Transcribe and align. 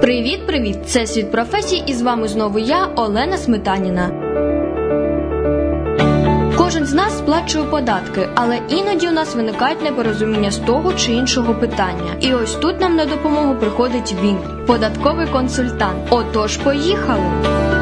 Привіт-привіт! 0.00 0.78
Це 0.86 1.06
світ 1.06 1.30
професій, 1.30 1.82
і 1.86 1.94
з 1.94 2.02
вами 2.02 2.28
знову 2.28 2.58
я, 2.58 2.88
Олена 2.96 3.36
Сметаніна. 3.36 4.10
Кожен 6.56 6.86
з 6.86 6.92
нас 6.92 7.18
сплачує 7.18 7.64
податки, 7.64 8.28
але 8.34 8.58
іноді 8.68 9.08
у 9.08 9.12
нас 9.12 9.34
виникають 9.34 9.82
непорозуміння 9.82 10.50
з 10.50 10.56
того 10.56 10.92
чи 10.92 11.12
іншого 11.12 11.54
питання. 11.54 12.14
І 12.20 12.34
ось 12.34 12.54
тут 12.54 12.80
нам 12.80 12.96
на 12.96 13.04
допомогу 13.04 13.54
приходить 13.54 14.14
він, 14.22 14.38
податковий 14.66 15.26
консультант. 15.26 15.98
Отож, 16.10 16.56
поїхали! 16.56 17.81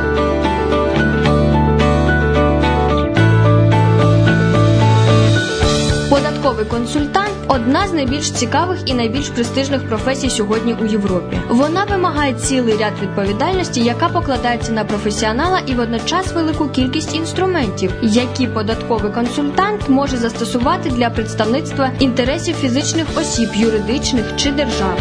Податковий 6.60 6.86
консультант 6.86 7.30
одна 7.48 7.88
з 7.88 7.92
найбільш 7.92 8.30
цікавих 8.30 8.78
і 8.86 8.94
найбільш 8.94 9.28
престижних 9.28 9.88
професій 9.88 10.30
сьогодні 10.30 10.76
у 10.82 10.84
Європі. 10.84 11.40
Вона 11.48 11.84
вимагає 11.84 12.34
цілий 12.34 12.76
ряд 12.76 12.92
відповідальності, 13.02 13.80
яка 13.80 14.08
покладається 14.08 14.72
на 14.72 14.84
професіонала 14.84 15.58
і 15.66 15.74
водночас 15.74 16.32
велику 16.32 16.68
кількість 16.68 17.16
інструментів, 17.16 17.92
які 18.02 18.46
податковий 18.46 19.12
консультант 19.12 19.88
може 19.88 20.16
застосувати 20.16 20.90
для 20.90 21.10
представництва 21.10 21.90
інтересів 21.98 22.54
фізичних 22.54 23.06
осіб, 23.16 23.48
юридичних 23.54 24.36
чи 24.36 24.50
держави. 24.50 25.00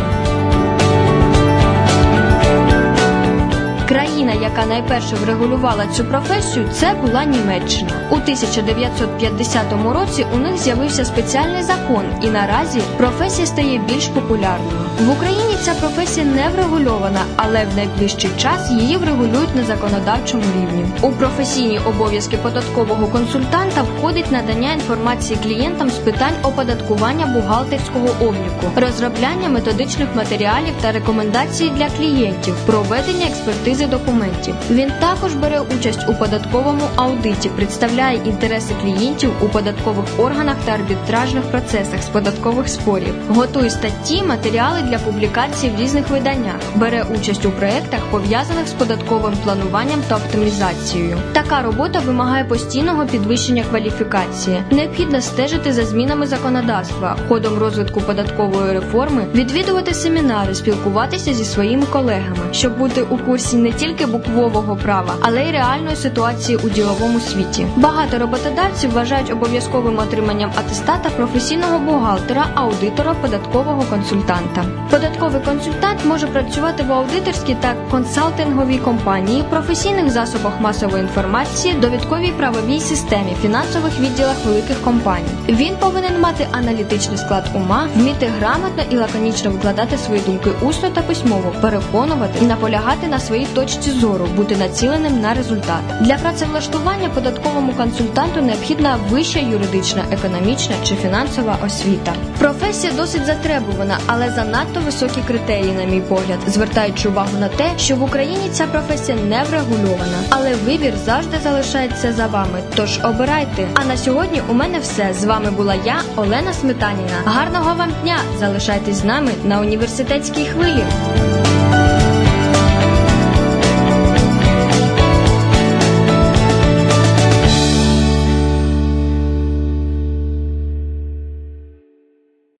Яка 4.49 4.65
найперше 4.65 5.15
врегулювала 5.15 5.87
цю 5.87 6.05
професію, 6.05 6.69
це 6.73 6.93
була 6.93 7.23
Німеччина. 7.23 7.91
У 8.11 8.15
1950 8.15 9.63
році 9.93 10.25
у 10.35 10.37
них 10.37 10.57
з'явився 10.57 11.05
спеціальний 11.05 11.63
закон, 11.63 12.03
і 12.21 12.27
наразі 12.27 12.81
професія 12.97 13.47
стає 13.47 13.81
більш 13.87 14.07
популярною. 14.07 14.88
В 14.99 15.11
Україні 15.11 15.55
ця 15.61 15.73
професія 15.73 16.25
не 16.25 16.49
врегульована, 16.49 17.21
але 17.35 17.65
в 17.65 17.75
найближчий 17.75 18.31
час 18.37 18.71
її 18.71 18.97
врегулюють 18.97 19.55
на 19.55 19.63
законодавчому 19.63 20.43
рівні. 20.43 20.85
У 21.01 21.11
професійні 21.11 21.79
обов'язки 21.79 22.37
податкового 22.37 23.07
консультанта 23.07 23.81
входить 23.81 24.31
надання 24.31 24.73
інформації 24.73 25.39
клієнтам 25.43 25.89
з 25.89 25.93
питань 25.93 26.33
оподаткування 26.43 27.25
бухгалтерського 27.25 28.07
обліку, 28.19 28.65
розробляння 28.75 29.49
методичних 29.49 30.15
матеріалів 30.15 30.73
та 30.81 30.91
рекомендацій 30.91 31.71
для 31.77 31.89
клієнтів, 31.89 32.55
проведення 32.65 33.27
експертизи 33.27 33.85
документів. 33.85 34.55
Він 34.69 34.91
також 34.99 35.33
бере 35.33 35.61
участь 35.77 36.09
у 36.09 36.13
податковому 36.13 36.83
аудиті, 36.95 37.49
представляє 37.49 38.19
інтереси 38.25 38.73
клієнтів 38.81 39.31
у 39.41 39.45
податкових 39.45 40.05
органах 40.17 40.55
та 40.65 40.71
арбітражних 40.71 41.43
процесах 41.43 42.03
з 42.03 42.09
податкових 42.09 42.69
спорів, 42.69 43.13
готує 43.29 43.69
статті, 43.69 44.23
матеріали 44.23 44.88
для 44.89 44.97
публікації 44.97 45.73
в 45.77 45.79
різних 45.81 46.09
виданнях, 46.09 46.55
бере 46.75 47.05
участь 47.15 47.45
у 47.45 47.51
проєктах, 47.51 47.99
пов'язаних 48.11 48.67
з 48.67 48.71
податковим 48.73 49.33
плануванням 49.43 49.99
та 50.07 50.15
оптимізацією. 50.15 51.17
Така 51.33 51.61
робота 51.61 51.99
вимагає 51.99 52.43
постійного 52.43 53.05
підвищення 53.05 53.63
кваліфікації. 53.63 54.63
Необхідно 54.71 55.21
стежити 55.21 55.73
за 55.73 55.85
змінами 55.85 56.27
законодавства, 56.27 57.15
ходом 57.27 57.57
розвитку 57.57 58.01
податкової 58.01 58.73
реформи, 58.73 59.25
відвідувати 59.35 59.93
семінари, 59.93 60.55
спілкуватися 60.55 61.33
зі 61.33 61.45
своїми 61.45 61.85
колегами, 61.85 62.45
щоб 62.51 62.77
бути 62.77 63.01
у 63.01 63.17
курсі 63.17 63.57
не 63.57 63.71
тільки 63.71 64.05
буквового 64.05 64.75
права, 64.75 65.13
але 65.21 65.43
й 65.43 65.51
реальної 65.51 65.95
ситуації 65.95 66.57
у 66.63 66.69
діловому 66.69 67.19
світі. 67.19 67.67
Багато 67.75 68.17
роботодавців 68.17 68.91
вважають 68.91 69.31
обов'язковим 69.31 69.97
отриманням 69.97 70.51
атестата 70.55 71.09
професійного 71.09 71.79
бухгалтера, 71.79 72.45
аудитора, 72.55 73.13
податкового 73.13 73.81
консультанта. 73.89 74.65
Податковий 74.89 75.41
консультант 75.41 76.05
може 76.05 76.27
працювати 76.27 76.83
в 76.83 76.93
аудиторській 76.93 77.55
та 77.59 77.75
консалтинговій 77.91 78.77
компанії, 78.77 79.43
професійних 79.49 80.09
засобах 80.09 80.61
масової 80.61 81.03
інформації, 81.03 81.73
довідковій 81.73 82.31
правовій 82.31 82.79
системі, 82.79 83.35
фінансових 83.41 83.99
відділах 83.99 84.35
великих 84.45 84.81
компаній. 84.81 85.25
Він 85.49 85.75
повинен 85.75 86.21
мати 86.21 86.47
аналітичний 86.51 87.17
склад 87.17 87.49
ума, 87.53 87.87
вміти 87.95 88.31
грамотно 88.39 88.83
і 88.89 88.97
лаконічно 88.97 89.51
викладати 89.51 89.97
свої 89.97 90.21
думки 90.21 90.51
усно 90.61 90.89
та 90.89 91.01
письмово, 91.01 91.53
переконувати 91.61 92.39
і 92.41 92.45
наполягати 92.45 93.07
на 93.07 93.19
своїй 93.19 93.45
точці 93.45 93.91
зору, 93.91 94.27
бути 94.35 94.55
націленим 94.55 95.21
на 95.21 95.33
результат. 95.33 95.81
Для 96.01 96.15
працевлаштування 96.15 97.09
податковому 97.09 97.73
консультанту 97.73 98.41
необхідна 98.41 98.97
вища 99.09 99.39
юридична, 99.39 100.03
економічна 100.11 100.75
чи 100.83 100.95
фінансова 100.95 101.57
освіта. 101.65 102.13
Професія 102.39 102.93
досить 102.93 103.25
затребувана, 103.25 103.97
але 104.07 104.29
занадто 104.59 104.79
високі 104.79 105.21
критерії, 105.27 105.73
на 105.73 105.83
мій 105.83 106.01
погляд, 106.01 106.39
звертаючи 106.47 107.09
увагу 107.09 107.37
на 107.39 107.47
те, 107.47 107.71
що 107.77 107.95
в 107.95 108.03
Україні 108.03 108.49
ця 108.51 108.67
професія 108.67 109.17
не 109.17 109.43
врегульована. 109.43 110.23
Але 110.29 110.55
вибір 110.55 110.93
завжди 111.05 111.37
залишається 111.43 112.13
за 112.13 112.27
вами. 112.27 112.59
Тож 112.75 112.99
обирайте. 113.03 113.67
А 113.73 113.85
на 113.85 113.97
сьогодні 113.97 114.41
у 114.49 114.53
мене 114.53 114.79
все. 114.79 115.13
З 115.13 115.25
вами 115.25 115.51
була 115.51 115.75
я, 115.75 116.01
Олена 116.15 116.53
Сметаніна. 116.53 117.21
Гарного 117.25 117.75
вам 117.75 117.91
дня! 118.03 118.17
Залишайтесь 118.39 118.95
з 118.95 119.03
нами 119.03 119.31
на 119.45 119.59
університетській 119.59 120.45
хвилі. 120.45 120.83